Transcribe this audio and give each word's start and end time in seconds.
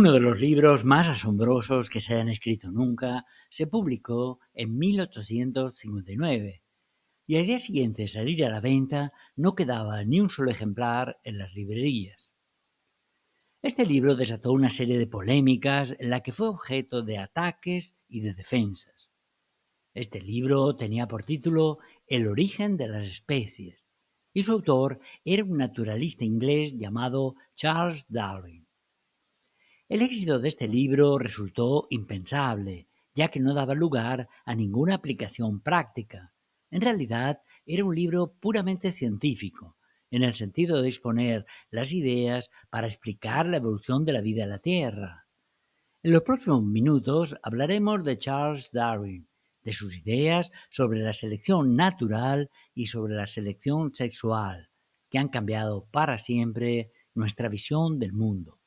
Uno 0.00 0.12
de 0.12 0.20
los 0.20 0.40
libros 0.40 0.86
más 0.86 1.08
asombrosos 1.08 1.90
que 1.90 2.00
se 2.00 2.14
han 2.14 2.30
escrito 2.30 2.70
nunca 2.70 3.26
se 3.50 3.66
publicó 3.66 4.40
en 4.54 4.78
1859 4.78 6.62
y 7.26 7.36
al 7.36 7.44
día 7.44 7.60
siguiente 7.60 8.00
de 8.00 8.08
salir 8.08 8.42
a 8.46 8.48
la 8.48 8.60
venta 8.60 9.12
no 9.36 9.54
quedaba 9.54 10.02
ni 10.04 10.18
un 10.18 10.30
solo 10.30 10.50
ejemplar 10.50 11.20
en 11.22 11.36
las 11.36 11.52
librerías. 11.52 12.34
Este 13.60 13.84
libro 13.84 14.16
desató 14.16 14.52
una 14.52 14.70
serie 14.70 14.98
de 14.98 15.06
polémicas 15.06 15.94
en 15.98 16.08
la 16.08 16.22
que 16.22 16.32
fue 16.32 16.48
objeto 16.48 17.02
de 17.02 17.18
ataques 17.18 17.94
y 18.08 18.22
de 18.22 18.32
defensas. 18.32 19.12
Este 19.92 20.22
libro 20.22 20.76
tenía 20.76 21.08
por 21.08 21.24
título 21.24 21.78
El 22.06 22.26
origen 22.26 22.78
de 22.78 22.88
las 22.88 23.06
especies 23.06 23.84
y 24.32 24.44
su 24.44 24.52
autor 24.52 24.98
era 25.26 25.44
un 25.44 25.58
naturalista 25.58 26.24
inglés 26.24 26.72
llamado 26.74 27.34
Charles 27.54 28.06
Darwin. 28.08 28.69
El 29.90 30.02
éxito 30.02 30.38
de 30.38 30.46
este 30.46 30.68
libro 30.68 31.18
resultó 31.18 31.88
impensable, 31.90 32.86
ya 33.12 33.26
que 33.26 33.40
no 33.40 33.54
daba 33.54 33.74
lugar 33.74 34.28
a 34.44 34.54
ninguna 34.54 34.94
aplicación 34.94 35.60
práctica. 35.60 36.32
En 36.70 36.80
realidad, 36.80 37.42
era 37.66 37.84
un 37.84 37.96
libro 37.96 38.32
puramente 38.38 38.92
científico, 38.92 39.76
en 40.12 40.22
el 40.22 40.34
sentido 40.34 40.80
de 40.80 40.86
exponer 40.86 41.44
las 41.72 41.92
ideas 41.92 42.50
para 42.70 42.86
explicar 42.86 43.46
la 43.46 43.56
evolución 43.56 44.04
de 44.04 44.12
la 44.12 44.20
vida 44.20 44.44
en 44.44 44.50
la 44.50 44.60
Tierra. 44.60 45.26
En 46.04 46.12
los 46.12 46.22
próximos 46.22 46.62
minutos 46.62 47.36
hablaremos 47.42 48.04
de 48.04 48.16
Charles 48.16 48.70
Darwin, 48.72 49.28
de 49.62 49.72
sus 49.72 49.98
ideas 49.98 50.52
sobre 50.70 51.00
la 51.00 51.14
selección 51.14 51.74
natural 51.74 52.48
y 52.76 52.86
sobre 52.86 53.16
la 53.16 53.26
selección 53.26 53.92
sexual, 53.92 54.70
que 55.10 55.18
han 55.18 55.30
cambiado 55.30 55.88
para 55.90 56.18
siempre 56.18 56.92
nuestra 57.12 57.48
visión 57.48 57.98
del 57.98 58.12
mundo. 58.12 58.59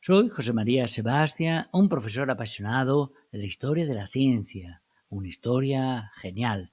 Soy 0.00 0.28
José 0.28 0.52
María 0.52 0.86
Sebastián, 0.86 1.66
un 1.72 1.88
profesor 1.88 2.30
apasionado 2.30 3.12
de 3.32 3.38
la 3.38 3.44
historia 3.44 3.86
de 3.86 3.94
la 3.94 4.06
ciencia, 4.06 4.82
una 5.08 5.26
historia 5.26 6.12
genial. 6.16 6.72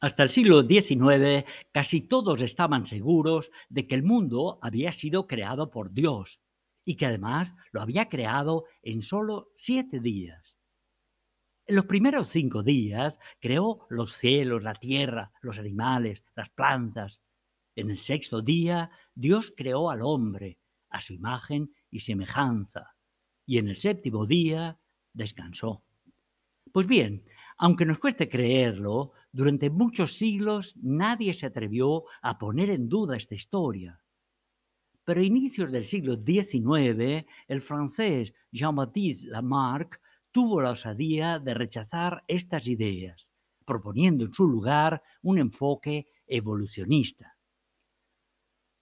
Hasta 0.00 0.22
el 0.22 0.30
siglo 0.30 0.62
XIX 0.62 1.44
casi 1.72 2.02
todos 2.02 2.42
estaban 2.42 2.84
seguros 2.84 3.50
de 3.70 3.86
que 3.86 3.94
el 3.94 4.02
mundo 4.02 4.58
había 4.60 4.92
sido 4.92 5.26
creado 5.26 5.70
por 5.70 5.92
Dios 5.92 6.40
y 6.84 6.96
que 6.96 7.06
además 7.06 7.54
lo 7.72 7.80
había 7.80 8.10
creado 8.10 8.64
en 8.82 9.00
solo 9.00 9.48
siete 9.54 10.00
días. 10.00 10.59
En 11.70 11.76
los 11.76 11.86
primeros 11.86 12.28
cinco 12.28 12.64
días 12.64 13.20
creó 13.38 13.86
los 13.90 14.14
cielos, 14.14 14.64
la 14.64 14.74
tierra, 14.74 15.30
los 15.40 15.56
animales, 15.56 16.24
las 16.34 16.50
plantas. 16.50 17.22
En 17.76 17.90
el 17.90 17.98
sexto 17.98 18.42
día 18.42 18.90
Dios 19.14 19.54
creó 19.56 19.88
al 19.88 20.02
hombre 20.02 20.58
a 20.88 21.00
su 21.00 21.12
imagen 21.12 21.72
y 21.88 22.00
semejanza. 22.00 22.96
Y 23.46 23.58
en 23.58 23.68
el 23.68 23.76
séptimo 23.76 24.26
día 24.26 24.80
descansó. 25.12 25.84
Pues 26.72 26.88
bien, 26.88 27.22
aunque 27.56 27.86
nos 27.86 28.00
cueste 28.00 28.28
creerlo, 28.28 29.12
durante 29.30 29.70
muchos 29.70 30.16
siglos 30.16 30.74
nadie 30.74 31.34
se 31.34 31.46
atrevió 31.46 32.02
a 32.20 32.36
poner 32.36 32.70
en 32.70 32.88
duda 32.88 33.16
esta 33.16 33.36
historia. 33.36 34.02
Pero 35.04 35.20
a 35.20 35.24
inicios 35.24 35.70
del 35.70 35.86
siglo 35.86 36.16
XIX, 36.16 37.28
el 37.46 37.60
francés 37.60 38.34
Jean-Baptiste 38.50 39.28
Lamarck 39.28 40.00
tuvo 40.32 40.60
la 40.60 40.70
osadía 40.70 41.38
de 41.38 41.54
rechazar 41.54 42.24
estas 42.28 42.66
ideas, 42.66 43.28
proponiendo 43.64 44.24
en 44.24 44.32
su 44.32 44.46
lugar 44.46 45.02
un 45.22 45.38
enfoque 45.38 46.06
evolucionista. 46.26 47.36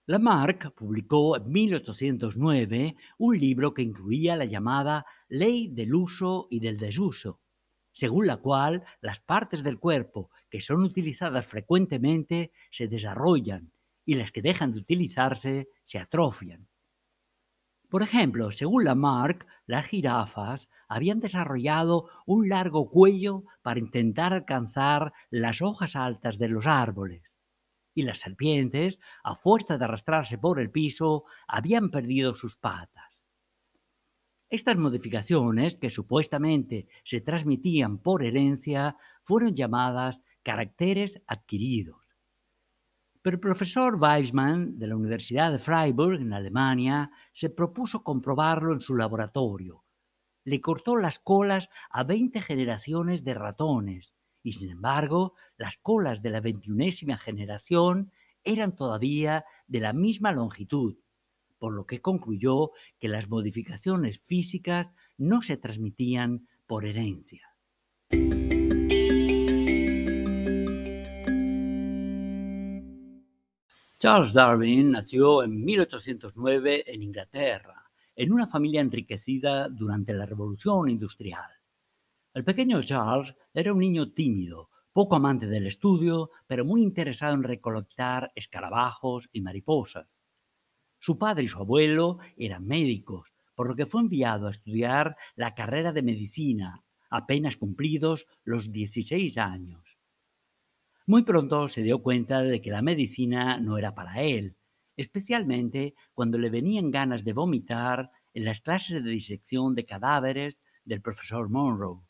Lamarck 0.05 0.73
publicó 0.73 1.37
en 1.37 1.51
1809 1.51 2.95
un 3.19 3.39
libro 3.39 3.75
que 3.75 3.83
incluía 3.83 4.35
la 4.35 4.45
llamada 4.45 5.05
Ley 5.27 5.67
del 5.67 5.93
uso 5.93 6.47
y 6.49 6.59
del 6.59 6.77
desuso, 6.77 7.41
según 7.91 8.25
la 8.25 8.37
cual 8.37 8.83
las 9.01 9.19
partes 9.19 9.63
del 9.63 9.77
cuerpo 9.77 10.31
que 10.49 10.61
son 10.61 10.81
utilizadas 10.81 11.45
frecuentemente 11.45 12.51
se 12.71 12.87
desarrollan 12.87 13.71
y 14.03 14.15
las 14.15 14.31
que 14.31 14.41
dejan 14.41 14.71
de 14.71 14.79
utilizarse 14.79 15.69
se 15.85 15.99
atrofian. 15.99 16.67
Por 17.89 18.03
ejemplo, 18.03 18.51
según 18.51 18.83
Lamarck, 18.83 19.47
las 19.65 19.87
jirafas 19.87 20.69
habían 20.87 21.19
desarrollado 21.19 22.07
un 22.27 22.47
largo 22.47 22.89
cuello 22.89 23.43
para 23.63 23.79
intentar 23.79 24.31
alcanzar 24.31 25.11
las 25.31 25.63
hojas 25.63 25.95
altas 25.95 26.37
de 26.37 26.49
los 26.49 26.67
árboles. 26.67 27.23
Y 27.95 28.03
las 28.03 28.19
serpientes, 28.19 28.99
a 29.23 29.35
fuerza 29.35 29.79
de 29.79 29.85
arrastrarse 29.85 30.37
por 30.37 30.59
el 30.59 30.69
piso, 30.69 31.25
habían 31.47 31.89
perdido 31.89 32.35
sus 32.35 32.55
patas. 32.57 33.25
Estas 34.51 34.77
modificaciones, 34.77 35.75
que 35.75 35.89
supuestamente 35.89 36.87
se 37.03 37.21
transmitían 37.21 37.97
por 37.97 38.23
herencia, 38.23 38.97
fueron 39.23 39.55
llamadas 39.55 40.23
caracteres 40.43 41.21
adquiridos. 41.25 41.98
Pero 43.29 43.35
el 43.35 43.41
profesor 43.41 43.95
Weissmann 44.01 44.79
de 44.79 44.87
la 44.87 44.95
Universidad 44.95 45.51
de 45.51 45.59
Freiburg, 45.59 46.19
en 46.19 46.33
Alemania, 46.33 47.11
se 47.31 47.51
propuso 47.51 48.01
comprobarlo 48.01 48.73
en 48.73 48.81
su 48.81 48.95
laboratorio. 48.95 49.83
Le 50.45 50.59
cortó 50.59 50.97
las 50.97 51.19
colas 51.19 51.69
a 51.91 52.03
20 52.03 52.41
generaciones 52.41 53.23
de 53.23 53.35
ratones 53.35 54.15
y, 54.41 54.53
sin 54.53 54.71
embargo, 54.71 55.35
las 55.57 55.77
colas 55.77 56.23
de 56.23 56.31
la 56.31 56.41
veintiunésima 56.41 57.19
generación 57.19 58.11
eran 58.43 58.75
todavía 58.75 59.45
de 59.67 59.79
la 59.79 59.93
misma 59.93 60.31
longitud, 60.31 60.97
por 61.59 61.73
lo 61.73 61.85
que 61.85 62.01
concluyó 62.01 62.71
que 62.99 63.09
las 63.09 63.29
modificaciones 63.29 64.21
físicas 64.21 64.91
no 65.19 65.43
se 65.43 65.55
transmitían 65.55 66.47
por 66.65 66.83
herencia. 66.83 67.47
Charles 74.01 74.31
Darwin 74.31 74.91
nació 74.91 75.43
en 75.43 75.61
1809 75.61 76.85
en 76.87 77.03
Inglaterra, 77.03 77.91
en 78.15 78.31
una 78.31 78.47
familia 78.47 78.79
enriquecida 78.79 79.67
durante 79.67 80.13
la 80.13 80.25
Revolución 80.25 80.89
Industrial. 80.89 81.51
El 82.33 82.45
pequeño 82.45 82.81
Charles 82.81 83.35
era 83.53 83.73
un 83.73 83.79
niño 83.79 84.13
tímido, 84.13 84.69
poco 84.93 85.17
amante 85.17 85.47
del 85.47 85.67
estudio, 85.67 86.31
pero 86.47 86.63
muy 86.63 86.81
interesado 86.81 87.33
en 87.33 87.43
recolectar 87.43 88.31
escarabajos 88.35 89.27
y 89.33 89.41
mariposas. 89.41 90.21
Su 90.97 91.17
padre 91.17 91.43
y 91.43 91.47
su 91.49 91.59
abuelo 91.59 92.19
eran 92.37 92.65
médicos, 92.65 93.33
por 93.53 93.67
lo 93.67 93.75
que 93.75 93.85
fue 93.85 93.99
enviado 93.99 94.47
a 94.47 94.51
estudiar 94.51 95.17
la 95.35 95.55
carrera 95.55 95.91
de 95.91 96.03
medicina, 96.03 96.85
apenas 97.09 97.57
cumplidos 97.57 98.27
los 98.45 98.71
16 98.71 99.37
años. 99.37 99.98
Muy 101.09 101.23
pronto 101.23 101.67
se 101.67 101.81
dio 101.81 102.03
cuenta 102.03 102.43
de 102.43 102.61
que 102.61 102.69
la 102.69 102.83
medicina 102.83 103.57
no 103.59 103.79
era 103.79 103.95
para 103.95 104.21
él, 104.21 104.55
especialmente 104.95 105.95
cuando 106.13 106.37
le 106.37 106.51
venían 106.51 106.91
ganas 106.91 107.23
de 107.23 107.33
vomitar 107.33 108.11
en 108.35 108.45
las 108.45 108.61
clases 108.61 109.03
de 109.03 109.09
disección 109.09 109.73
de 109.73 109.87
cadáveres 109.87 110.61
del 110.85 111.01
profesor 111.01 111.49
Monroe. 111.49 112.03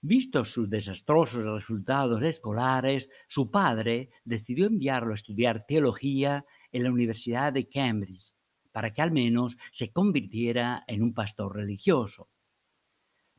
Vistos 0.00 0.52
sus 0.52 0.70
desastrosos 0.70 1.42
resultados 1.42 2.22
escolares, 2.22 3.10
su 3.26 3.50
padre 3.50 4.10
decidió 4.24 4.68
enviarlo 4.68 5.10
a 5.10 5.16
estudiar 5.16 5.66
teología 5.66 6.44
en 6.70 6.84
la 6.84 6.92
Universidad 6.92 7.52
de 7.52 7.68
Cambridge, 7.68 8.36
para 8.70 8.92
que 8.92 9.02
al 9.02 9.10
menos 9.10 9.56
se 9.72 9.90
convirtiera 9.90 10.84
en 10.86 11.02
un 11.02 11.12
pastor 11.12 11.56
religioso. 11.56 12.28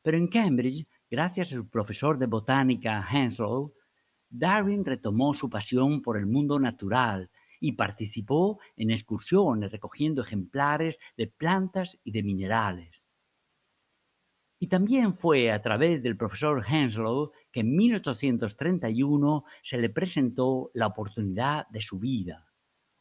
Pero 0.01 0.17
en 0.17 0.27
Cambridge, 0.27 0.85
gracias 1.09 1.53
a 1.53 1.55
su 1.55 1.69
profesor 1.69 2.19
de 2.19 2.25
botánica 2.25 3.07
Henslow, 3.09 3.73
Darwin 4.37 4.83
retomó 4.83 5.33
su 5.33 5.49
pasión 5.49 6.01
por 6.01 6.17
el 6.17 6.25
mundo 6.25 6.59
natural 6.59 7.29
y 7.59 7.73
participó 7.73 8.59
en 8.75 8.91
excursiones 8.91 9.71
recogiendo 9.71 10.21
ejemplares 10.21 10.99
de 11.17 11.27
plantas 11.27 11.99
y 12.03 12.11
de 12.11 12.23
minerales. 12.23 13.09
Y 14.59 14.67
también 14.67 15.15
fue 15.15 15.51
a 15.51 15.61
través 15.61 16.01
del 16.01 16.17
profesor 16.17 16.63
Henslow 16.67 17.31
que 17.51 17.61
en 17.61 17.75
1831 17.75 19.43
se 19.63 19.77
le 19.77 19.89
presentó 19.89 20.71
la 20.73 20.87
oportunidad 20.87 21.67
de 21.69 21.81
su 21.81 21.99
vida, 21.99 22.45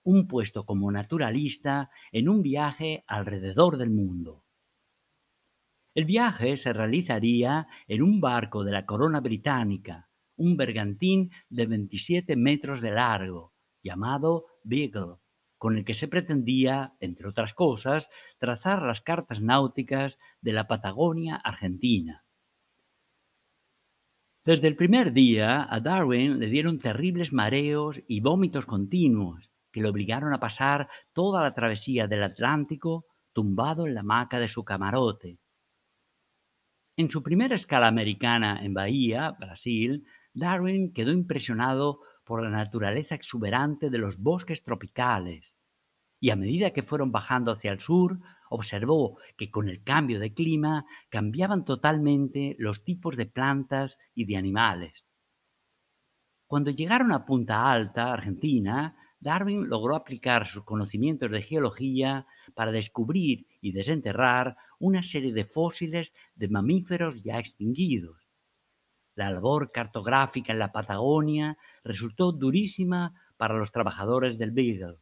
un 0.03 0.29
puesto 0.29 0.65
como 0.65 0.91
naturalista 0.91 1.91
en 2.13 2.29
un 2.29 2.43
viaje 2.43 3.05
alrededor 3.07 3.77
del 3.77 3.91
mundo. 3.91 4.45
El 5.95 6.05
viaje 6.05 6.57
se 6.57 6.73
realizaría 6.73 7.69
en 7.87 8.03
un 8.03 8.21
barco 8.21 8.65
de 8.65 8.73
la 8.73 8.85
corona 8.85 9.21
británica, 9.21 10.09
un 10.37 10.57
bergantín 10.57 11.31
de 11.49 11.67
27 11.67 12.37
metros 12.37 12.81
de 12.81 12.91
largo, 12.91 13.53
llamado 13.83 14.47
Beagle, 14.63 15.17
con 15.59 15.77
el 15.77 15.85
que 15.85 15.95
se 15.95 16.09
pretendía, 16.09 16.95
entre 17.01 17.29
otras 17.29 17.55
cosas, 17.55 18.11
trazar 18.39 18.83
las 18.83 19.01
cartas 19.01 19.41
náuticas 19.41 20.19
de 20.41 20.53
la 20.53 20.67
Patagonia 20.67 21.37
argentina. 21.37 22.25
Desde 24.45 24.69
el 24.69 24.77
primer 24.77 25.15
día 25.15 25.67
a 25.71 25.81
Darwin 25.81 26.39
le 26.39 26.49
dieron 26.49 26.79
terribles 26.79 27.33
mareos 27.33 28.03
y 28.07 28.21
vómitos 28.21 28.67
continuos 28.67 29.51
que 29.73 29.81
le 29.81 29.89
obligaron 29.89 30.35
a 30.35 30.39
pasar 30.39 30.89
toda 31.15 31.43
la 31.43 31.55
travesía 31.55 32.07
del 32.07 32.23
Atlántico 32.23 33.07
tumbado 33.33 33.87
en 33.87 33.95
la 33.95 34.01
hamaca 34.01 34.39
de 34.39 34.49
su 34.49 34.63
camarote. 34.63 35.39
En 36.97 37.11
su 37.11 37.23
primera 37.23 37.57
escala 37.57 37.89
americana 37.89 38.61
en 38.63 38.75
Bahía, 38.75 39.31
Brasil, 39.33 40.05
Darwin 40.35 40.93
quedó 40.93 41.13
impresionado 41.13 42.01
por 42.25 42.43
la 42.43 42.51
naturaleza 42.51 43.15
exuberante 43.15 43.89
de 43.89 43.99
los 43.99 44.19
bosques 44.19 44.63
tropicales 44.63 45.55
y 46.25 46.31
a 46.31 46.37
medida 46.37 46.71
que 46.71 46.83
fueron 46.83 47.13
bajando 47.13 47.53
hacia 47.53 47.71
el 47.71 47.81
sur, 47.81 48.19
observó 48.49 49.19
que 49.37 49.51
con 49.51 49.69
el 49.69 49.83
cambio 49.83 50.19
de 50.19 50.33
clima 50.33 50.87
cambiaban 51.11 51.67
totalmente 51.67 52.57
los 52.59 52.83
tipos 52.83 53.17
de 53.17 53.27
plantas 53.27 53.99
y 54.15 54.25
de 54.25 54.39
animales. 54.39 55.05
Cuando 56.47 56.71
llegaron 56.71 57.13
a 57.13 57.27
Punta 57.27 57.71
Alta, 57.71 58.11
Argentina, 58.11 58.97
Darwin 59.21 59.69
logró 59.69 59.97
aplicar 59.97 60.47
sus 60.47 60.65
conocimientos 60.65 61.31
de 61.31 61.43
geología 61.43 62.27
para 62.55 62.73
descubrir 62.73 63.47
y 63.61 63.73
desenterrar 63.73 64.57
una 64.79 65.03
serie 65.03 65.35
de 65.35 65.45
fósiles 65.45 66.15
de 66.35 66.49
mamíferos 66.49 67.23
ya 67.23 67.39
extinguidos. 67.39 68.24
La 69.15 69.31
labor 69.31 69.71
cartográfica 69.71 70.53
en 70.53 70.59
la 70.59 70.73
Patagonia 70.73 71.57
resultó 71.85 72.33
durísima 72.33 73.15
para 73.37 73.57
los 73.57 73.71
trabajadores 73.71 74.39
del 74.39 74.51
Beagle, 74.51 74.99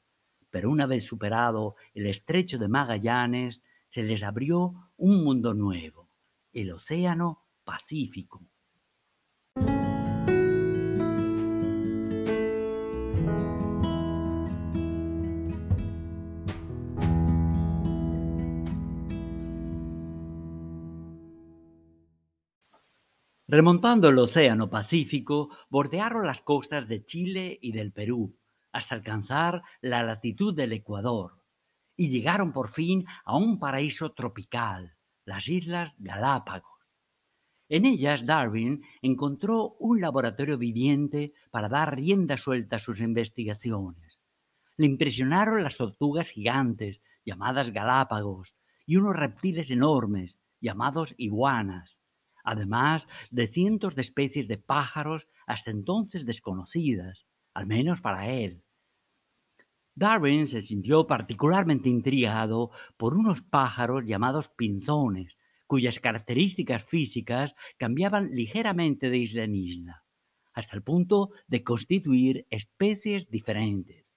pero 0.50 0.70
una 0.70 0.86
vez 0.86 1.06
superado 1.06 1.76
el 1.94 2.06
estrecho 2.06 2.58
de 2.58 2.68
Magallanes, 2.68 3.62
se 3.88 4.02
les 4.02 4.22
abrió 4.22 4.90
un 4.96 5.24
mundo 5.24 5.54
nuevo, 5.54 6.08
el 6.52 6.72
Océano 6.72 7.44
Pacífico. 7.64 8.51
Remontando 23.52 24.08
el 24.08 24.18
Océano 24.18 24.70
Pacífico, 24.70 25.50
bordearon 25.68 26.26
las 26.26 26.40
costas 26.40 26.88
de 26.88 27.04
Chile 27.04 27.58
y 27.60 27.72
del 27.72 27.92
Perú, 27.92 28.34
hasta 28.72 28.94
alcanzar 28.94 29.62
la 29.82 30.02
latitud 30.02 30.54
del 30.54 30.72
Ecuador, 30.72 31.34
y 31.94 32.08
llegaron 32.08 32.54
por 32.54 32.72
fin 32.72 33.04
a 33.26 33.36
un 33.36 33.58
paraíso 33.58 34.12
tropical, 34.12 34.94
las 35.26 35.48
Islas 35.48 35.94
Galápagos. 35.98 36.80
En 37.68 37.84
ellas 37.84 38.24
Darwin 38.24 38.84
encontró 39.02 39.76
un 39.80 40.00
laboratorio 40.00 40.56
viviente 40.56 41.34
para 41.50 41.68
dar 41.68 41.94
rienda 41.94 42.38
suelta 42.38 42.76
a 42.76 42.78
sus 42.78 43.00
investigaciones. 43.00 44.18
Le 44.78 44.86
impresionaron 44.86 45.62
las 45.62 45.76
tortugas 45.76 46.30
gigantes, 46.30 47.02
llamadas 47.22 47.70
Galápagos, 47.70 48.56
y 48.86 48.96
unos 48.96 49.14
reptiles 49.14 49.70
enormes, 49.70 50.38
llamados 50.58 51.14
iguanas 51.18 52.01
además 52.44 53.08
de 53.30 53.46
cientos 53.46 53.94
de 53.94 54.02
especies 54.02 54.48
de 54.48 54.58
pájaros 54.58 55.26
hasta 55.46 55.70
entonces 55.70 56.24
desconocidas, 56.26 57.26
al 57.54 57.66
menos 57.66 58.00
para 58.00 58.28
él. 58.30 58.62
Darwin 59.94 60.48
se 60.48 60.62
sintió 60.62 61.06
particularmente 61.06 61.88
intrigado 61.88 62.70
por 62.96 63.14
unos 63.14 63.42
pájaros 63.42 64.04
llamados 64.06 64.48
pinzones, 64.48 65.36
cuyas 65.66 66.00
características 66.00 66.84
físicas 66.84 67.54
cambiaban 67.78 68.30
ligeramente 68.34 69.10
de 69.10 69.18
isla 69.18 69.44
en 69.44 69.54
isla, 69.54 70.04
hasta 70.54 70.76
el 70.76 70.82
punto 70.82 71.30
de 71.46 71.62
constituir 71.62 72.46
especies 72.50 73.28
diferentes. 73.28 74.14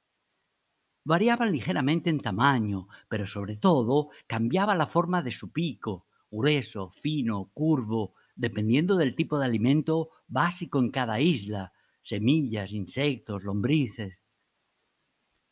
Variaban 1.03 1.51
ligeramente 1.51 2.09
en 2.09 2.19
tamaño, 2.19 2.87
pero 3.07 3.27
sobre 3.27 3.57
todo 3.57 4.09
cambiaba 4.27 4.75
la 4.75 4.87
forma 4.87 5.21
de 5.21 5.31
su 5.31 5.51
pico, 5.51 6.07
grueso, 6.35 6.91
fino, 6.91 7.49
curvo, 7.53 8.13
dependiendo 8.35 8.97
del 8.97 9.15
tipo 9.15 9.39
de 9.39 9.45
alimento 9.45 10.09
básico 10.27 10.79
en 10.79 10.91
cada 10.91 11.19
isla, 11.19 11.73
semillas, 12.03 12.71
insectos, 12.71 13.43
lombrices. 13.43 14.25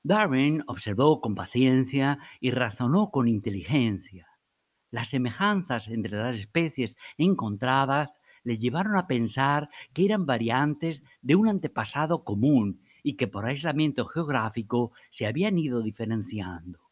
Darwin 0.04 0.64
observó 0.68 1.22
con 1.22 1.34
paciencia 1.34 2.20
y 2.42 2.52
razonó 2.52 3.10
con 3.10 3.28
inteligencia. 3.28 4.28
Las 4.92 5.10
semejanzas 5.10 5.88
entre 5.88 6.18
las 6.18 6.38
especies 6.38 6.98
encontradas 7.18 8.22
le 8.44 8.58
llevaron 8.58 8.98
a 8.98 9.08
pensar 9.08 9.70
que 9.94 10.06
eran 10.06 10.26
variantes 10.26 11.04
de 11.22 11.36
un 11.36 11.48
antepasado 11.48 12.24
común 12.24 12.82
y 13.02 13.16
que 13.16 13.28
por 13.28 13.46
aislamiento 13.46 14.06
geográfico 14.06 14.92
se 15.10 15.26
habían 15.26 15.58
ido 15.58 15.82
diferenciando. 15.82 16.83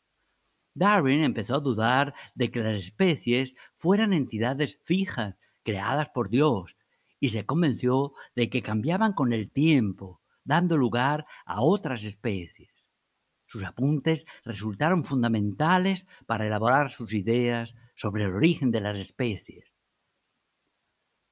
Darwin 0.73 1.23
empezó 1.23 1.55
a 1.55 1.59
dudar 1.59 2.13
de 2.35 2.49
que 2.49 2.61
las 2.61 2.81
especies 2.81 3.53
fueran 3.75 4.13
entidades 4.13 4.79
fijas, 4.83 5.35
creadas 5.63 6.09
por 6.09 6.29
Dios, 6.29 6.77
y 7.19 7.29
se 7.29 7.45
convenció 7.45 8.13
de 8.35 8.49
que 8.49 8.61
cambiaban 8.61 9.13
con 9.13 9.33
el 9.33 9.51
tiempo, 9.51 10.21
dando 10.43 10.77
lugar 10.77 11.25
a 11.45 11.61
otras 11.61 12.03
especies. 12.03 12.71
Sus 13.45 13.63
apuntes 13.63 14.25
resultaron 14.45 15.03
fundamentales 15.03 16.07
para 16.25 16.47
elaborar 16.47 16.89
sus 16.89 17.13
ideas 17.13 17.75
sobre 17.95 18.23
el 18.23 18.33
origen 18.33 18.71
de 18.71 18.79
las 18.79 18.97
especies. 18.97 19.71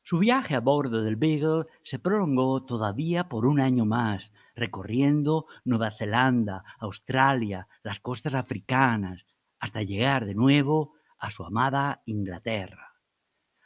Su 0.03 0.19
viaje 0.19 0.55
a 0.55 0.59
bordo 0.59 1.03
del 1.03 1.15
Beagle 1.15 1.65
se 1.83 1.99
prolongó 1.99 2.65
todavía 2.65 3.29
por 3.29 3.45
un 3.45 3.59
año 3.59 3.85
más, 3.85 4.31
recorriendo 4.55 5.45
Nueva 5.63 5.91
Zelanda, 5.91 6.63
Australia, 6.79 7.67
las 7.83 7.99
costas 7.99 8.33
africanas, 8.33 9.25
hasta 9.59 9.83
llegar 9.83 10.25
de 10.25 10.35
nuevo 10.35 10.93
a 11.17 11.29
su 11.29 11.43
amada 11.43 12.01
Inglaterra, 12.05 12.95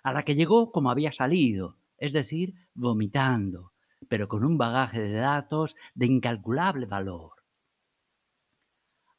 a 0.03 0.11
la 0.13 0.23
que 0.23 0.35
llegó 0.35 0.71
como 0.71 0.89
había 0.89 1.11
salido, 1.11 1.77
es 1.97 2.13
decir, 2.13 2.53
vomitando, 2.73 3.71
pero 4.09 4.27
con 4.27 4.43
un 4.43 4.57
bagaje 4.57 5.01
de 5.01 5.13
datos 5.13 5.75
de 5.93 6.07
incalculable 6.07 6.85
valor. 6.85 7.43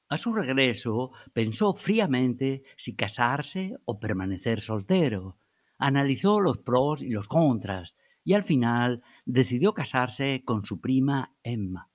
A 0.08 0.18
su 0.18 0.34
regreso 0.34 1.12
pensó 1.32 1.74
fríamente 1.74 2.62
si 2.76 2.94
casarse 2.94 3.76
o 3.84 3.98
permanecer 3.98 4.60
soltero. 4.60 5.38
Analizó 5.78 6.40
los 6.40 6.58
pros 6.58 7.02
y 7.02 7.08
los 7.08 7.26
contras 7.26 7.94
y 8.22 8.34
al 8.34 8.44
final 8.44 9.02
decidió 9.24 9.74
casarse 9.74 10.42
con 10.44 10.64
su 10.64 10.80
prima 10.80 11.34
Emma. 11.42 11.90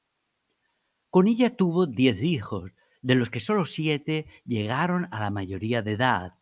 Con 1.09 1.27
ella 1.27 1.55
tuvo 1.55 1.87
diez 1.87 2.21
hijos, 2.23 2.71
de 3.01 3.15
los 3.15 3.29
que 3.29 3.39
solo 3.39 3.65
siete 3.65 4.25
llegaron 4.45 5.07
a 5.11 5.19
la 5.19 5.29
mayoría 5.29 5.81
de 5.81 5.93
edad. 5.93 6.33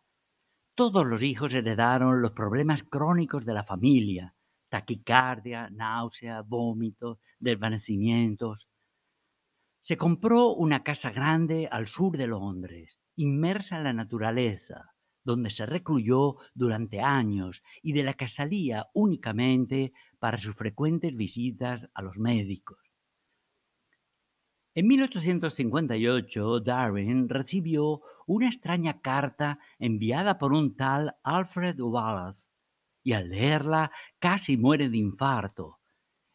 Todos 0.74 1.06
los 1.06 1.22
hijos 1.22 1.54
heredaron 1.54 2.22
los 2.22 2.32
problemas 2.32 2.82
crónicos 2.82 3.44
de 3.44 3.54
la 3.54 3.64
familia, 3.64 4.34
taquicardia, 4.68 5.68
náusea, 5.70 6.42
vómitos, 6.42 7.18
desvanecimientos. 7.38 8.68
Se 9.80 9.96
compró 9.96 10.54
una 10.54 10.82
casa 10.82 11.10
grande 11.10 11.68
al 11.70 11.86
sur 11.86 12.16
de 12.16 12.26
Londres, 12.26 13.00
inmersa 13.16 13.78
en 13.78 13.84
la 13.84 13.92
naturaleza, 13.92 14.92
donde 15.24 15.50
se 15.50 15.66
recluyó 15.66 16.36
durante 16.54 17.00
años 17.00 17.62
y 17.82 17.92
de 17.92 18.02
la 18.02 18.14
que 18.14 18.28
salía 18.28 18.86
únicamente 18.94 19.92
para 20.18 20.38
sus 20.38 20.54
frecuentes 20.54 21.16
visitas 21.16 21.88
a 21.94 22.02
los 22.02 22.18
médicos. 22.18 22.87
En 24.74 24.86
1858, 24.86 26.60
Darwin 26.60 27.28
recibió 27.28 28.02
una 28.26 28.46
extraña 28.46 29.00
carta 29.00 29.58
enviada 29.78 30.38
por 30.38 30.52
un 30.52 30.76
tal 30.76 31.16
Alfred 31.22 31.80
Wallace, 31.80 32.50
y 33.02 33.14
al 33.14 33.30
leerla 33.30 33.90
casi 34.18 34.56
muere 34.56 34.90
de 34.90 34.98
infarto. 34.98 35.78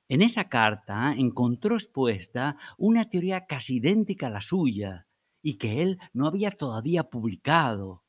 En 0.09 0.21
esa 0.21 0.49
carta 0.49 1.13
encontró 1.13 1.75
expuesta 1.75 2.57
una 2.77 3.09
teoría 3.09 3.45
casi 3.45 3.77
idéntica 3.77 4.27
a 4.27 4.31
la 4.31 4.41
suya, 4.41 5.07
y 5.41 5.57
que 5.57 5.81
él 5.81 5.99
no 6.13 6.27
había 6.27 6.51
todavía 6.51 7.03
publicado. 7.03 8.03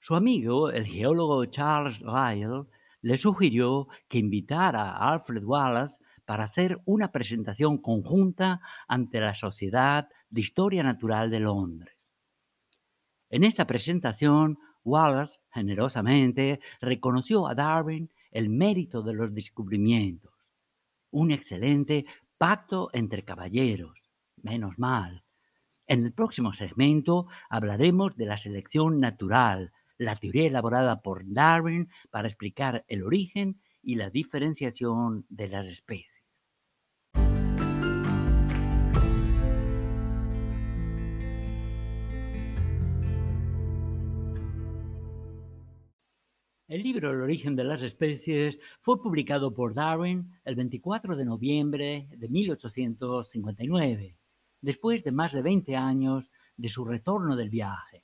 Su 0.00 0.14
amigo, 0.14 0.70
el 0.70 0.86
geólogo 0.86 1.46
Charles 1.46 2.02
Lyell, 2.02 2.66
le 3.00 3.18
sugirió 3.18 3.88
que 4.08 4.18
invitara 4.18 4.90
a 4.92 5.12
Alfred 5.12 5.44
Wallace 5.44 5.98
para 6.24 6.44
hacer 6.44 6.80
una 6.84 7.12
presentación 7.12 7.78
conjunta 7.78 8.60
ante 8.88 9.20
la 9.20 9.34
Sociedad 9.34 10.08
de 10.30 10.40
Historia 10.40 10.82
Natural 10.82 11.30
de 11.30 11.40
Londres. 11.40 11.96
En 13.30 13.44
esta 13.44 13.66
presentación, 13.66 14.58
Wallace 14.84 15.40
generosamente 15.52 16.60
reconoció 16.80 17.48
a 17.48 17.54
Darwin 17.54 18.10
el 18.30 18.48
mérito 18.48 19.02
de 19.02 19.14
los 19.14 19.32
descubrimientos. 19.34 20.32
Un 21.10 21.30
excelente 21.30 22.04
pacto 22.36 22.90
entre 22.92 23.24
caballeros. 23.24 23.94
Menos 24.42 24.78
mal. 24.78 25.24
En 25.86 26.04
el 26.04 26.12
próximo 26.12 26.52
segmento 26.52 27.26
hablaremos 27.48 28.16
de 28.16 28.26
la 28.26 28.38
selección 28.38 29.00
natural, 29.00 29.72
la 29.98 30.16
teoría 30.16 30.46
elaborada 30.46 31.02
por 31.02 31.24
Darwin 31.26 31.88
para 32.10 32.28
explicar 32.28 32.84
el 32.88 33.02
origen 33.02 33.60
y 33.84 33.96
la 33.96 34.10
diferenciación 34.10 35.26
de 35.28 35.48
las 35.48 35.66
especies. 35.66 36.24
El 46.66 46.82
libro 46.82 47.12
El 47.12 47.20
origen 47.20 47.54
de 47.54 47.62
las 47.62 47.82
especies 47.82 48.58
fue 48.80 49.00
publicado 49.00 49.54
por 49.54 49.74
Darwin 49.74 50.32
el 50.44 50.56
24 50.56 51.14
de 51.14 51.24
noviembre 51.24 52.08
de 52.16 52.28
1859, 52.28 54.16
después 54.60 55.04
de 55.04 55.12
más 55.12 55.32
de 55.32 55.42
20 55.42 55.76
años 55.76 56.30
de 56.56 56.68
su 56.68 56.84
retorno 56.84 57.36
del 57.36 57.50
viaje. 57.50 58.02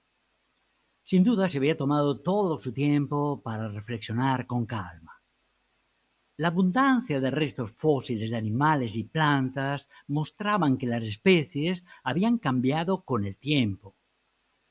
Sin 1.02 1.25
duda 1.25 1.49
se 1.49 1.58
había 1.58 1.76
tomado 1.76 2.20
todo 2.20 2.60
su 2.60 2.72
tiempo 2.72 3.42
para 3.42 3.66
reflexionar 3.68 4.46
con 4.46 4.66
calma. 4.66 5.09
La 6.40 6.49
abundancia 6.49 7.20
de 7.20 7.30
restos 7.30 7.70
fósiles 7.70 8.30
de 8.30 8.37
animales 8.38 8.97
y 8.97 9.04
plantas 9.04 9.87
mostraban 10.06 10.78
que 10.78 10.87
las 10.87 11.02
especies 11.02 11.85
habían 12.02 12.38
cambiado 12.38 13.04
con 13.04 13.26
el 13.26 13.37
tiempo. 13.37 13.94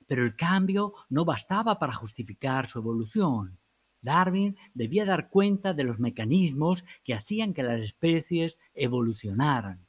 Pero 0.08 0.24
el 0.24 0.36
cambio 0.36 0.96
no 1.10 1.26
bastaba 1.26 1.78
para 1.78 1.94
justificar 1.94 2.68
su 2.68 2.80
evolución. 2.80 3.60
Darwin 4.02 4.58
debía 4.74 5.06
dar 5.06 5.30
cuenta 5.30 5.76
de 5.76 5.84
los 5.84 6.00
mecanismos 6.00 6.84
que 7.04 7.14
hacían 7.14 7.54
que 7.54 7.62
las 7.62 7.82
especies 7.82 8.58
evolucionaran. 8.74 9.86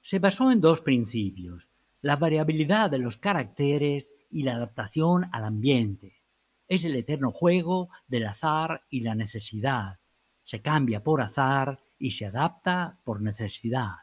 Se 0.00 0.20
basó 0.20 0.50
en 0.50 0.62
dos 0.62 0.80
principios, 0.80 1.68
la 2.00 2.16
variabilidad 2.16 2.90
de 2.90 2.96
los 2.96 3.18
caracteres 3.18 4.10
y 4.30 4.44
la 4.44 4.54
adaptación 4.56 5.28
al 5.32 5.44
ambiente. 5.44 6.22
Es 6.66 6.82
el 6.86 6.96
eterno 6.96 7.30
juego 7.30 7.90
del 8.08 8.26
azar 8.26 8.84
y 8.88 9.00
la 9.00 9.14
necesidad. 9.14 9.98
Se 10.46 10.62
cambia 10.62 11.04
por 11.04 11.20
azar 11.20 11.78
y 11.98 12.12
se 12.12 12.24
adapta 12.24 12.96
por 13.04 13.20
necesidad. 13.20 13.96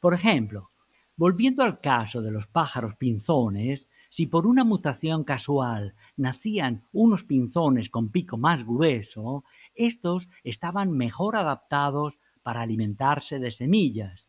Por 0.00 0.14
ejemplo, 0.14 0.70
volviendo 1.16 1.64
al 1.64 1.80
caso 1.80 2.22
de 2.22 2.30
los 2.30 2.46
pájaros 2.46 2.94
pinzones, 2.96 3.88
si 4.10 4.26
por 4.26 4.46
una 4.46 4.62
mutación 4.62 5.24
casual 5.24 5.94
nacían 6.16 6.84
unos 6.92 7.24
pinzones 7.24 7.90
con 7.90 8.10
pico 8.10 8.36
más 8.36 8.64
grueso, 8.64 9.42
estos 9.74 10.28
estaban 10.44 10.92
mejor 10.92 11.34
adaptados 11.34 12.20
para 12.42 12.60
alimentarse 12.60 13.40
de 13.40 13.50
semillas. 13.50 14.28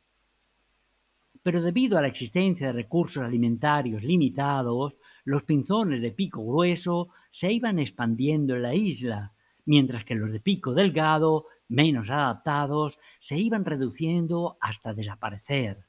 Pero 1.44 1.62
debido 1.62 1.98
a 1.98 2.02
la 2.02 2.08
existencia 2.08 2.68
de 2.68 2.74
recursos 2.74 3.24
alimentarios 3.24 4.02
limitados, 4.02 4.98
los 5.26 5.44
pinzones 5.44 6.02
de 6.02 6.12
pico 6.12 6.44
grueso 6.44 7.10
se 7.30 7.52
iban 7.52 7.78
expandiendo 7.78 8.56
en 8.56 8.64
la 8.64 8.74
isla, 8.74 9.35
mientras 9.66 10.06
que 10.06 10.16
los 10.16 10.32
de 10.32 10.40
pico 10.40 10.74
delgado, 10.74 11.48
menos 11.68 12.10
adaptados, 12.10 13.00
se 13.20 13.38
iban 13.38 13.66
reduciendo 13.66 14.58
hasta 14.62 14.94
desaparecer. 14.94 15.86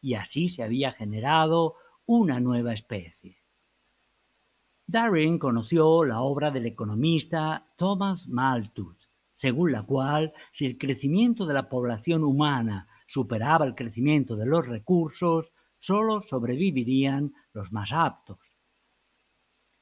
Y 0.00 0.14
así 0.14 0.48
se 0.48 0.62
había 0.62 0.92
generado 0.92 1.74
una 2.06 2.40
nueva 2.40 2.72
especie. 2.72 3.38
Darwin 4.86 5.38
conoció 5.38 6.04
la 6.04 6.22
obra 6.22 6.50
del 6.50 6.64
economista 6.64 7.66
Thomas 7.76 8.28
Malthus, 8.28 9.10
según 9.34 9.72
la 9.72 9.82
cual 9.82 10.32
si 10.52 10.64
el 10.64 10.78
crecimiento 10.78 11.44
de 11.44 11.52
la 11.52 11.68
población 11.68 12.24
humana 12.24 12.88
superaba 13.06 13.66
el 13.66 13.74
crecimiento 13.74 14.34
de 14.36 14.46
los 14.46 14.66
recursos, 14.66 15.52
solo 15.78 16.22
sobrevivirían 16.22 17.34
los 17.52 17.70
más 17.70 17.90
aptos. 17.92 18.38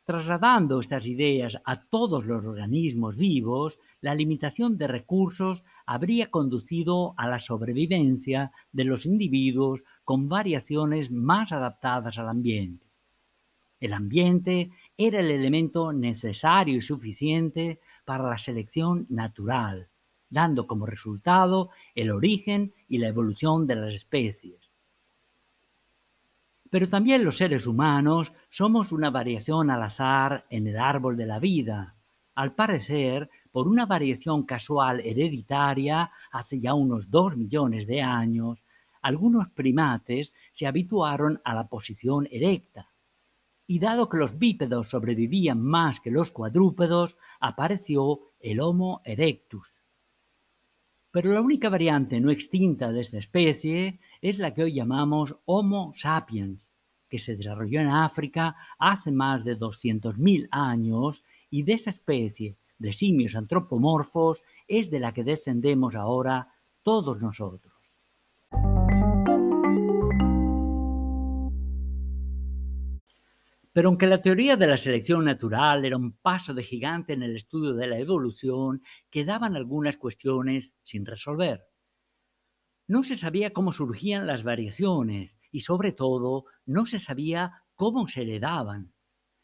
Trasladando 0.06 0.78
estas 0.78 1.04
ideas 1.04 1.60
a 1.64 1.82
todos 1.82 2.26
los 2.26 2.46
organismos 2.46 3.16
vivos, 3.16 3.80
la 4.00 4.14
limitación 4.14 4.78
de 4.78 4.86
recursos 4.86 5.64
habría 5.84 6.30
conducido 6.30 7.14
a 7.16 7.26
la 7.26 7.40
sobrevivencia 7.40 8.52
de 8.70 8.84
los 8.84 9.04
individuos 9.04 9.82
con 10.04 10.28
variaciones 10.28 11.10
más 11.10 11.50
adaptadas 11.50 12.18
al 12.18 12.28
ambiente. 12.28 12.86
El 13.80 13.92
ambiente 13.94 14.70
era 14.96 15.18
el 15.18 15.32
elemento 15.32 15.92
necesario 15.92 16.76
y 16.76 16.82
suficiente 16.82 17.80
para 18.04 18.30
la 18.30 18.38
selección 18.38 19.06
natural, 19.08 19.88
dando 20.30 20.68
como 20.68 20.86
resultado 20.86 21.70
el 21.96 22.12
origen 22.12 22.72
y 22.88 22.98
la 22.98 23.08
evolución 23.08 23.66
de 23.66 23.74
las 23.74 23.92
especies. 23.92 24.65
Pero 26.70 26.88
también 26.88 27.24
los 27.24 27.36
seres 27.36 27.66
humanos 27.66 28.32
somos 28.48 28.92
una 28.92 29.10
variación 29.10 29.70
al 29.70 29.82
azar 29.82 30.46
en 30.50 30.66
el 30.66 30.78
árbol 30.78 31.16
de 31.16 31.26
la 31.26 31.38
vida, 31.38 31.96
al 32.36 32.54
parecer 32.54 33.30
por 33.50 33.66
una 33.66 33.86
variación 33.86 34.44
casual 34.44 35.00
hereditaria 35.00 36.10
hace 36.30 36.60
ya 36.60 36.74
unos 36.74 37.10
dos 37.10 37.34
millones 37.34 37.86
de 37.86 38.02
años, 38.02 38.62
algunos 39.00 39.48
primates 39.48 40.34
se 40.52 40.66
habituaron 40.66 41.40
a 41.44 41.54
la 41.54 41.66
posición 41.66 42.28
erecta. 42.30 42.90
Y 43.66 43.78
dado 43.78 44.10
que 44.10 44.18
los 44.18 44.38
bípedos 44.38 44.90
sobrevivían 44.90 45.62
más 45.62 46.00
que 46.00 46.10
los 46.10 46.30
cuadrúpedos, 46.30 47.16
apareció 47.40 48.20
el 48.38 48.60
Homo 48.60 49.00
erectus. 49.04 49.80
Pero 51.16 51.32
la 51.32 51.40
única 51.40 51.70
variante 51.70 52.20
no 52.20 52.30
extinta 52.30 52.92
de 52.92 53.00
esta 53.00 53.16
especie 53.16 54.00
es 54.20 54.36
la 54.36 54.52
que 54.52 54.64
hoy 54.64 54.74
llamamos 54.74 55.34
Homo 55.46 55.94
sapiens, 55.94 56.68
que 57.08 57.18
se 57.18 57.36
desarrolló 57.36 57.80
en 57.80 57.88
África 57.88 58.54
hace 58.78 59.12
más 59.12 59.42
de 59.42 59.58
200.000 59.58 60.48
años 60.50 61.24
y 61.48 61.62
de 61.62 61.72
esa 61.72 61.88
especie 61.88 62.58
de 62.78 62.92
simios 62.92 63.34
antropomorfos 63.34 64.42
es 64.68 64.90
de 64.90 65.00
la 65.00 65.14
que 65.14 65.24
descendemos 65.24 65.94
ahora 65.94 66.52
todos 66.82 67.18
nosotros. 67.22 67.72
Pero 73.76 73.90
aunque 73.90 74.06
la 74.06 74.22
teoría 74.22 74.56
de 74.56 74.66
la 74.66 74.78
selección 74.78 75.26
natural 75.26 75.84
era 75.84 75.98
un 75.98 76.16
paso 76.16 76.54
de 76.54 76.62
gigante 76.62 77.12
en 77.12 77.22
el 77.22 77.36
estudio 77.36 77.74
de 77.74 77.86
la 77.86 77.98
evolución, 77.98 78.82
quedaban 79.10 79.54
algunas 79.54 79.98
cuestiones 79.98 80.72
sin 80.80 81.04
resolver. 81.04 81.62
No 82.88 83.02
se 83.02 83.16
sabía 83.16 83.52
cómo 83.52 83.74
surgían 83.74 84.26
las 84.26 84.44
variaciones 84.44 85.36
y 85.52 85.60
sobre 85.60 85.92
todo 85.92 86.46
no 86.64 86.86
se 86.86 86.98
sabía 86.98 87.64
cómo 87.74 88.08
se 88.08 88.22
heredaban. 88.22 88.94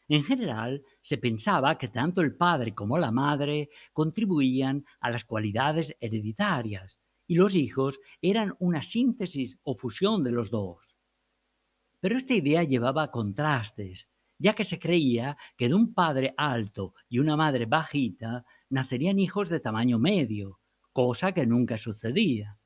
En 0.07 0.23
general, 0.23 0.81
se 1.03 1.19
pensaba 1.19 1.77
que 1.77 1.89
tanto 1.89 2.21
el 2.21 2.35
padre 2.35 2.73
como 2.73 2.97
la 2.97 3.11
madre 3.11 3.69
contribuían 3.91 4.83
a 4.99 5.11
las 5.11 5.25
cualidades 5.25 5.95
hereditarias 5.99 6.99
y 7.27 7.35
los 7.35 7.53
hijos 7.53 7.99
eran 8.19 8.55
una 8.57 8.81
síntesis 8.81 9.59
o 9.61 9.75
fusión 9.75 10.23
de 10.23 10.31
los 10.31 10.49
dos. 10.49 10.95
Pero 11.99 12.17
esta 12.17 12.33
idea 12.33 12.63
llevaba 12.63 13.11
contrastes 13.11 14.07
ya 14.43 14.53
que 14.53 14.65
se 14.65 14.77
creía 14.77 15.37
que 15.55 15.69
de 15.69 15.73
un 15.73 15.93
padre 15.93 16.33
alto 16.35 16.95
y 17.07 17.19
una 17.19 17.37
madre 17.37 17.65
bajita 17.65 18.45
nacerían 18.69 19.17
hijos 19.17 19.47
de 19.47 19.61
tamaño 19.61 19.99
medio, 19.99 20.59
cosa 20.91 21.31
que 21.31 21.45
nunca 21.45 21.77
sucedía. 21.77 22.57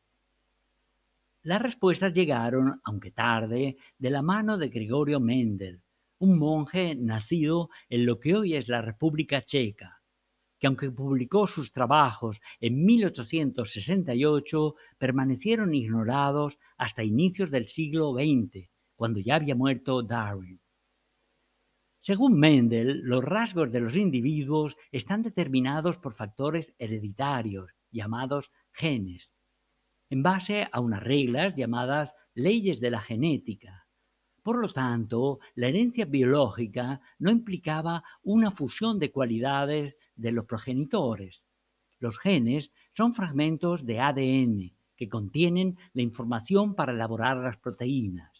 Las 1.43 1.61
respuestas 1.61 2.13
llegaron, 2.13 2.81
aunque 2.83 3.11
tarde, 3.11 3.77
de 3.99 4.09
la 4.09 4.23
mano 4.23 4.57
de 4.57 4.69
Gregorio 4.69 5.19
Mendel, 5.19 5.83
un 6.17 6.39
monje 6.39 6.95
nacido 6.95 7.69
en 7.89 8.07
lo 8.07 8.19
que 8.19 8.33
hoy 8.33 8.55
es 8.55 8.67
la 8.67 8.81
República 8.81 9.43
Checa, 9.43 10.01
que 10.57 10.65
aunque 10.65 10.89
publicó 10.89 11.45
sus 11.45 11.71
trabajos 11.71 12.41
en 12.59 12.85
1868, 12.85 14.73
permanecieron 14.97 15.75
ignorados 15.75 16.57
hasta 16.75 17.03
inicios 17.03 17.51
del 17.51 17.67
siglo 17.67 18.13
XX, 18.13 18.67
cuando 18.95 19.19
ya 19.19 19.35
había 19.35 19.53
muerto 19.53 20.01
Darwin. 20.01 20.59
Según 22.07 22.39
Mendel, 22.39 23.01
los 23.03 23.21
rasgos 23.21 23.69
de 23.69 23.81
los 23.81 23.97
individuos 23.97 24.77
están 24.93 25.23
determinados 25.23 25.97
por 25.97 26.13
factores 26.13 26.73
hereditarios, 26.79 27.71
llamados 27.91 28.49
genes, 28.71 29.33
en 30.09 30.23
base 30.23 30.69
a 30.71 30.79
unas 30.79 31.03
reglas 31.03 31.53
llamadas 31.57 32.15
leyes 32.33 32.79
de 32.79 32.91
la 32.91 33.01
genética. 33.01 33.87
Por 34.41 34.61
lo 34.61 34.71
tanto, 34.71 35.39
la 35.53 35.67
herencia 35.67 36.05
biológica 36.05 37.01
no 37.19 37.29
implicaba 37.29 38.05
una 38.23 38.51
fusión 38.51 38.99
de 38.99 39.11
cualidades 39.11 39.97
de 40.15 40.31
los 40.31 40.45
progenitores. 40.45 41.43
Los 41.99 42.17
genes 42.19 42.71
son 42.93 43.13
fragmentos 43.13 43.85
de 43.85 43.99
ADN 43.99 44.77
que 44.95 45.09
contienen 45.09 45.77
la 45.91 46.03
información 46.03 46.73
para 46.73 46.93
elaborar 46.93 47.35
las 47.35 47.57
proteínas 47.57 48.36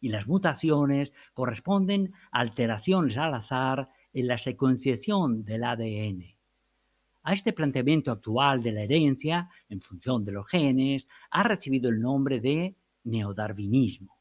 y 0.00 0.08
las 0.08 0.26
mutaciones 0.26 1.12
corresponden 1.34 2.12
a 2.30 2.40
alteraciones 2.40 3.16
al 3.16 3.34
azar 3.34 3.88
en 4.12 4.26
la 4.26 4.38
secuenciación 4.38 5.42
del 5.42 5.64
ADN. 5.64 6.38
A 7.22 7.32
este 7.32 7.52
planteamiento 7.52 8.10
actual 8.10 8.62
de 8.62 8.72
la 8.72 8.82
herencia, 8.82 9.48
en 9.68 9.80
función 9.80 10.24
de 10.24 10.32
los 10.32 10.48
genes, 10.48 11.06
ha 11.30 11.42
recibido 11.42 11.90
el 11.90 12.00
nombre 12.00 12.40
de 12.40 12.76
neodarwinismo. 13.04 14.18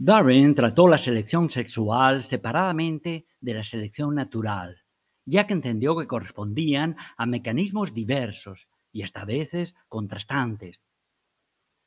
Darwin 0.00 0.54
trató 0.54 0.86
la 0.86 0.96
selección 0.96 1.50
sexual 1.50 2.22
separadamente 2.22 3.26
de 3.40 3.54
la 3.54 3.64
selección 3.64 4.14
natural, 4.14 4.78
ya 5.28 5.46
que 5.46 5.52
entendió 5.52 5.94
que 5.98 6.06
correspondían 6.06 6.96
a 7.18 7.26
mecanismos 7.26 7.92
diversos 7.92 8.66
y 8.92 9.02
hasta 9.02 9.20
a 9.20 9.24
veces 9.26 9.76
contrastantes. 9.88 10.80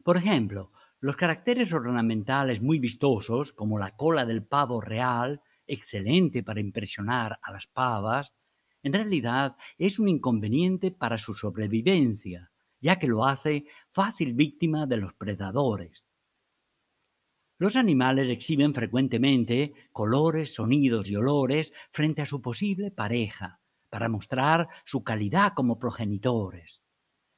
Por 0.03 0.17
ejemplo, 0.17 0.71
los 0.99 1.15
caracteres 1.15 1.73
ornamentales 1.73 2.61
muy 2.61 2.77
vistosos, 2.77 3.51
como 3.51 3.79
la 3.79 3.95
cola 3.95 4.25
del 4.27 4.43
pavo 4.43 4.79
real, 4.79 5.41
excelente 5.65 6.43
para 6.43 6.59
impresionar 6.59 7.39
a 7.41 7.51
las 7.51 7.65
pavas, 7.65 8.31
en 8.83 8.93
realidad 8.93 9.57
es 9.79 9.97
un 9.97 10.07
inconveniente 10.07 10.91
para 10.91 11.17
su 11.17 11.33
sobrevivencia, 11.33 12.51
ya 12.79 12.99
que 12.99 13.07
lo 13.07 13.25
hace 13.25 13.65
fácil 13.89 14.33
víctima 14.33 14.85
de 14.85 14.97
los 14.97 15.13
predadores. 15.15 16.05
Los 17.61 17.75
animales 17.75 18.27
exhiben 18.27 18.73
frecuentemente 18.73 19.73
colores, 19.91 20.55
sonidos 20.55 21.11
y 21.11 21.15
olores 21.15 21.73
frente 21.91 22.23
a 22.23 22.25
su 22.25 22.41
posible 22.41 22.89
pareja, 22.89 23.59
para 23.91 24.09
mostrar 24.09 24.67
su 24.83 25.03
calidad 25.03 25.53
como 25.53 25.77
progenitores. 25.77 26.81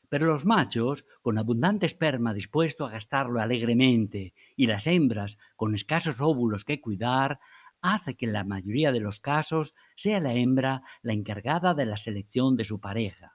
Pero 0.07 0.27
los 0.27 0.45
machos, 0.45 1.03
con 1.21 1.37
abundante 1.37 1.87
esperma 1.87 2.33
dispuesto 2.33 2.85
a 2.85 2.91
gastarlo 2.91 3.41
alegremente, 3.41 4.33
y 4.55 4.67
las 4.67 4.87
hembras, 4.87 5.37
con 5.57 5.75
escasos 5.75 6.21
óvulos 6.21 6.63
que 6.63 6.79
cuidar, 6.79 7.41
hace 7.81 8.15
que 8.15 8.25
en 8.25 8.31
la 8.31 8.45
mayoría 8.45 8.93
de 8.93 9.01
los 9.01 9.19
casos 9.19 9.75
sea 9.97 10.21
la 10.21 10.35
hembra 10.35 10.83
la 11.01 11.11
encargada 11.11 11.73
de 11.73 11.85
la 11.85 11.97
selección 11.97 12.55
de 12.55 12.63
su 12.63 12.79
pareja. 12.79 13.33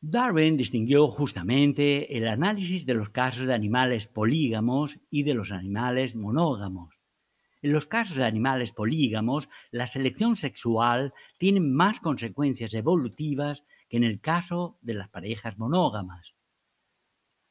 Darwin 0.00 0.56
distinguió 0.56 1.08
justamente 1.08 2.16
el 2.16 2.28
análisis 2.28 2.86
de 2.86 2.94
los 2.94 3.10
casos 3.10 3.46
de 3.46 3.54
animales 3.54 4.06
polígamos 4.06 5.00
y 5.10 5.24
de 5.24 5.34
los 5.34 5.50
animales 5.50 6.14
monógamos. 6.14 6.94
En 7.62 7.72
los 7.72 7.86
casos 7.86 8.16
de 8.16 8.24
animales 8.24 8.70
polígamos, 8.70 9.48
la 9.72 9.88
selección 9.88 10.36
sexual 10.36 11.12
tiene 11.36 11.58
más 11.58 11.98
consecuencias 11.98 12.74
evolutivas 12.74 13.64
que 13.88 13.96
en 13.96 14.04
el 14.04 14.20
caso 14.20 14.78
de 14.82 14.94
las 14.94 15.08
parejas 15.08 15.58
monógamas. 15.58 16.36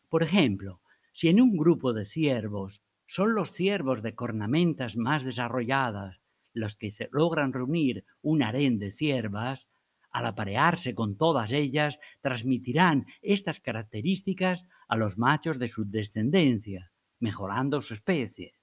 Por 0.07 0.23
ejemplo, 0.23 0.79
si 1.11 1.27
en 1.27 1.41
un 1.41 1.57
grupo 1.57 1.91
de 1.91 2.05
ciervos 2.05 2.81
son 3.07 3.35
los 3.35 3.51
ciervos 3.51 4.01
de 4.01 4.15
cornamentas 4.15 4.95
más 4.95 5.25
desarrolladas 5.25 6.21
los 6.53 6.75
que 6.75 6.91
se 6.91 7.09
logran 7.11 7.51
reunir 7.51 8.05
un 8.21 8.41
harén 8.41 8.79
de 8.79 8.91
ciervas, 8.91 9.67
al 10.11 10.25
aparearse 10.25 10.95
con 10.95 11.17
todas 11.17 11.51
ellas, 11.51 11.99
transmitirán 12.21 13.05
estas 13.21 13.59
características 13.59 14.65
a 14.87 14.95
los 14.95 15.17
machos 15.17 15.59
de 15.59 15.67
su 15.67 15.89
descendencia, 15.89 16.91
mejorando 17.19 17.81
su 17.81 17.93
especie. 17.93 18.53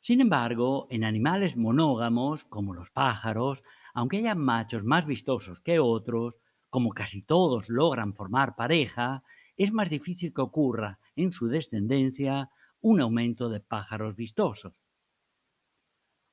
Sin 0.00 0.20
embargo, 0.20 0.86
en 0.90 1.04
animales 1.04 1.56
monógamos, 1.56 2.44
como 2.44 2.72
los 2.74 2.90
pájaros, 2.90 3.62
aunque 3.92 4.18
haya 4.18 4.34
machos 4.34 4.82
más 4.82 5.04
vistosos 5.06 5.60
que 5.60 5.78
otros, 5.78 6.38
como 6.70 6.90
casi 6.90 7.22
todos 7.22 7.68
logran 7.68 8.14
formar 8.14 8.56
pareja, 8.56 9.22
es 9.56 9.72
más 9.72 9.90
difícil 9.90 10.32
que 10.32 10.40
ocurra 10.40 10.98
en 11.16 11.32
su 11.32 11.48
descendencia 11.48 12.48
un 12.80 13.00
aumento 13.00 13.50
de 13.50 13.60
pájaros 13.60 14.16
vistosos. 14.16 14.72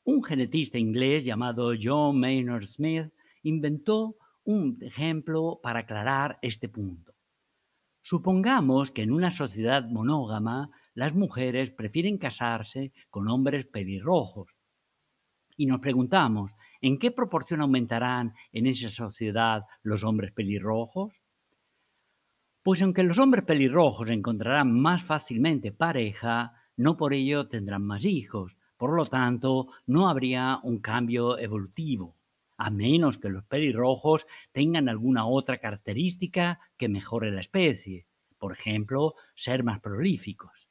Un 0.05 0.23
genetista 0.23 0.77
inglés 0.77 1.25
llamado 1.25 1.73
John 1.77 2.19
Maynard 2.21 2.65
Smith 2.67 3.11
inventó 3.43 4.15
un 4.43 4.77
ejemplo 4.81 5.59
para 5.61 5.81
aclarar 5.81 6.39
este 6.41 6.69
punto. 6.69 7.13
Supongamos 8.01 8.91
que 8.91 9.01
en 9.01 9.11
una 9.11 9.31
sociedad 9.31 9.83
monógama 9.83 10.69
las 10.93 11.13
mujeres 11.13 11.71
prefieren 11.71 12.17
casarse 12.17 12.93
con 13.09 13.27
hombres 13.27 13.65
pelirrojos. 13.65 14.61
Y 15.57 15.65
nos 15.65 15.79
preguntamos, 15.79 16.53
¿En 16.81 16.99
qué 16.99 17.11
proporción 17.11 17.61
aumentarán 17.61 18.33
en 18.51 18.67
esa 18.67 18.89
sociedad 18.89 19.63
los 19.81 20.03
hombres 20.03 20.31
pelirrojos? 20.31 21.13
Pues 22.61 22.81
aunque 22.81 23.03
los 23.03 23.17
hombres 23.17 23.45
pelirrojos 23.45 24.09
encontrarán 24.09 24.71
más 24.79 25.03
fácilmente 25.03 25.71
pareja, 25.71 26.53
no 26.75 26.97
por 26.97 27.13
ello 27.13 27.47
tendrán 27.47 27.83
más 27.83 28.05
hijos, 28.05 28.57
por 28.77 28.93
lo 28.93 29.05
tanto 29.05 29.67
no 29.87 30.07
habría 30.07 30.59
un 30.63 30.79
cambio 30.79 31.39
evolutivo, 31.39 32.16
a 32.57 32.69
menos 32.69 33.17
que 33.17 33.29
los 33.29 33.45
pelirrojos 33.45 34.25
tengan 34.51 34.89
alguna 34.89 35.27
otra 35.27 35.59
característica 35.59 36.59
que 36.77 36.89
mejore 36.89 37.31
la 37.31 37.41
especie, 37.41 38.07
por 38.37 38.53
ejemplo, 38.53 39.15
ser 39.35 39.63
más 39.63 39.79
prolíficos. 39.79 40.67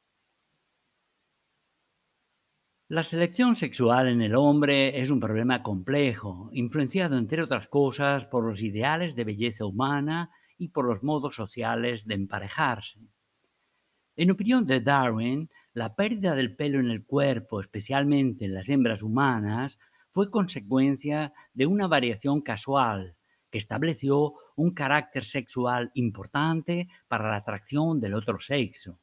La 2.88 3.02
selección 3.02 3.56
sexual 3.56 4.06
en 4.06 4.22
el 4.22 4.36
hombre 4.36 5.00
es 5.00 5.10
un 5.10 5.18
problema 5.18 5.62
complejo, 5.64 6.50
influenciado 6.52 7.18
entre 7.18 7.42
otras 7.42 7.66
cosas 7.66 8.26
por 8.26 8.44
los 8.44 8.62
ideales 8.62 9.16
de 9.16 9.24
belleza 9.24 9.64
humana 9.64 10.30
y 10.56 10.68
por 10.68 10.86
los 10.86 11.02
modos 11.02 11.34
sociales 11.34 12.06
de 12.06 12.14
emparejarse. 12.14 13.00
En 14.14 14.30
opinión 14.30 14.66
de 14.66 14.80
Darwin, 14.80 15.50
la 15.74 15.96
pérdida 15.96 16.36
del 16.36 16.54
pelo 16.54 16.78
en 16.78 16.90
el 16.90 17.04
cuerpo, 17.04 17.60
especialmente 17.60 18.44
en 18.44 18.54
las 18.54 18.68
hembras 18.68 19.02
humanas, 19.02 19.80
fue 20.16 20.30
consecuencia 20.30 21.34
de 21.52 21.66
una 21.66 21.88
variación 21.88 22.40
casual 22.40 23.16
que 23.50 23.58
estableció 23.58 24.32
un 24.56 24.70
carácter 24.72 25.26
sexual 25.26 25.90
importante 25.92 26.88
para 27.06 27.28
la 27.28 27.36
atracción 27.36 28.00
del 28.00 28.14
otro 28.14 28.40
sexo 28.40 28.98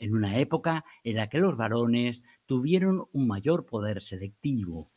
en 0.00 0.12
una 0.12 0.38
época 0.40 0.84
en 1.04 1.18
la 1.18 1.28
que 1.28 1.38
los 1.38 1.56
varones 1.56 2.24
tuvieron 2.46 3.04
un 3.12 3.28
mayor 3.28 3.64
poder 3.64 4.02
selectivo. 4.02 4.90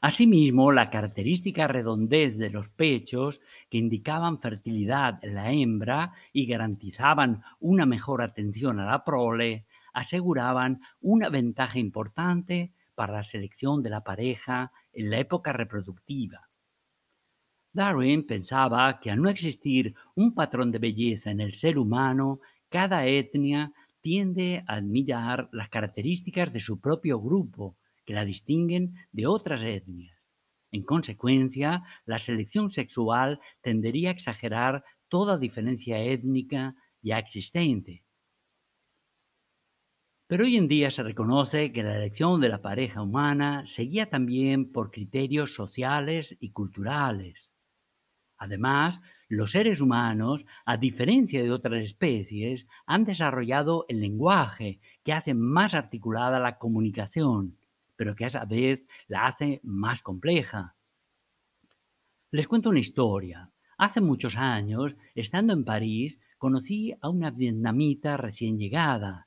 Asimismo, 0.00 0.72
la 0.72 0.90
característica 0.90 1.68
redondez 1.68 2.36
de 2.36 2.50
los 2.50 2.68
pechos, 2.68 3.40
que 3.70 3.78
indicaban 3.78 4.40
fertilidad 4.40 5.22
en 5.22 5.36
la 5.36 5.52
hembra 5.52 6.14
y 6.32 6.46
garantizaban 6.46 7.44
una 7.60 7.86
mejor 7.86 8.22
atención 8.22 8.80
a 8.80 8.86
la 8.86 9.04
prole, 9.04 9.66
aseguraban 9.92 10.80
una 11.00 11.28
ventaja 11.28 11.78
importante 11.78 12.72
para 12.96 13.12
la 13.12 13.22
selección 13.22 13.82
de 13.84 13.90
la 13.90 14.02
pareja 14.02 14.72
en 14.92 15.10
la 15.10 15.20
época 15.20 15.52
reproductiva. 15.52 16.48
Darwin 17.72 18.26
pensaba 18.26 18.98
que 19.00 19.10
al 19.10 19.20
no 19.20 19.28
existir 19.28 19.94
un 20.14 20.34
patrón 20.34 20.72
de 20.72 20.78
belleza 20.78 21.30
en 21.30 21.40
el 21.40 21.52
ser 21.52 21.78
humano, 21.78 22.40
cada 22.70 23.06
etnia 23.06 23.70
tiende 24.00 24.64
a 24.66 24.76
admirar 24.76 25.50
las 25.52 25.68
características 25.68 26.52
de 26.52 26.60
su 26.60 26.80
propio 26.80 27.20
grupo 27.20 27.76
que 28.06 28.14
la 28.14 28.24
distinguen 28.24 28.94
de 29.12 29.26
otras 29.26 29.62
etnias. 29.62 30.16
En 30.72 30.84
consecuencia, 30.84 31.82
la 32.06 32.18
selección 32.18 32.70
sexual 32.70 33.40
tendería 33.60 34.08
a 34.08 34.12
exagerar 34.12 34.82
toda 35.08 35.38
diferencia 35.38 35.98
étnica 35.98 36.74
ya 37.02 37.18
existente. 37.18 38.05
Pero 40.28 40.44
hoy 40.44 40.56
en 40.56 40.66
día 40.66 40.90
se 40.90 41.04
reconoce 41.04 41.70
que 41.72 41.84
la 41.84 41.96
elección 41.96 42.40
de 42.40 42.48
la 42.48 42.60
pareja 42.60 43.00
humana 43.00 43.64
seguía 43.64 44.10
también 44.10 44.72
por 44.72 44.90
criterios 44.90 45.54
sociales 45.54 46.36
y 46.40 46.50
culturales. 46.50 47.52
Además, 48.36 49.00
los 49.28 49.52
seres 49.52 49.80
humanos, 49.80 50.44
a 50.64 50.78
diferencia 50.78 51.40
de 51.42 51.52
otras 51.52 51.80
especies, 51.84 52.66
han 52.86 53.04
desarrollado 53.04 53.86
el 53.88 54.00
lenguaje 54.00 54.80
que 55.04 55.12
hace 55.12 55.32
más 55.32 55.74
articulada 55.74 56.40
la 56.40 56.58
comunicación, 56.58 57.56
pero 57.94 58.16
que 58.16 58.24
a 58.24 58.26
esa 58.26 58.44
vez 58.44 58.84
la 59.06 59.28
hace 59.28 59.60
más 59.62 60.02
compleja. 60.02 60.74
Les 62.32 62.48
cuento 62.48 62.70
una 62.70 62.80
historia. 62.80 63.52
Hace 63.78 64.00
muchos 64.00 64.36
años, 64.36 64.96
estando 65.14 65.52
en 65.52 65.64
París, 65.64 66.20
conocí 66.36 66.94
a 67.00 67.08
una 67.08 67.30
vietnamita 67.30 68.16
recién 68.16 68.58
llegada, 68.58 69.25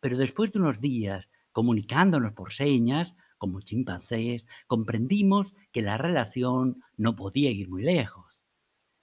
pero 0.00 0.18
después 0.18 0.52
de 0.52 0.58
unos 0.58 0.80
días 0.80 1.28
comunicándonos 1.52 2.32
por 2.32 2.52
señas, 2.52 3.16
como 3.38 3.60
chimpancés, 3.60 4.46
comprendimos 4.66 5.54
que 5.72 5.82
la 5.82 5.96
relación 5.96 6.82
no 6.96 7.16
podía 7.16 7.50
ir 7.50 7.68
muy 7.68 7.82
lejos. 7.82 8.44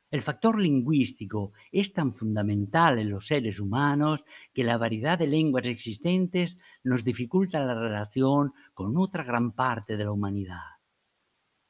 El 0.10 0.21
factor 0.21 0.57
lingüístico 0.57 1.51
es 1.71 1.91
tan 1.91 2.13
fundamental 2.13 2.97
en 2.99 3.10
los 3.10 3.27
seres 3.27 3.60
humanos 3.60 4.23
que 4.53 4.63
la 4.63 4.77
variedad 4.77 5.19
de 5.19 5.27
lenguas 5.27 5.65
existentes 5.65 6.57
nos 6.83 7.03
dificulta 7.03 7.60
la 7.60 7.73
relación 7.73 8.53
con 8.73 8.95
otra 8.97 9.25
gran 9.25 9.51
parte 9.51 9.97
de 9.97 10.05
la 10.05 10.12
humanidad. 10.12 10.77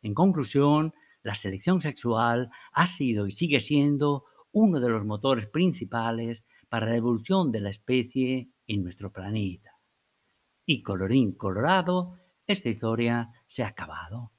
En 0.03 0.13
conclusión, 0.13 0.93
la 1.23 1.33
selección 1.33 1.81
sexual 1.81 2.51
ha 2.73 2.85
sido 2.85 3.25
y 3.25 3.31
sigue 3.31 3.59
siendo 3.59 4.25
uno 4.51 4.79
de 4.79 4.89
los 4.89 5.03
motores 5.03 5.47
principales 5.47 6.43
para 6.69 6.85
la 6.87 6.95
evolución 6.95 7.51
de 7.51 7.61
la 7.61 7.69
especie 7.71 8.49
en 8.67 8.84
nuestro 8.84 9.12
planeta. 9.12 9.71
Y 10.65 10.84
colorín 10.84 11.34
colorado, 11.34 12.19
esta 12.45 12.69
historia 12.69 13.30
se 13.47 13.63
ha 13.63 13.67
acabado. 13.67 14.32